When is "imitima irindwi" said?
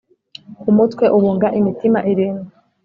1.59-2.53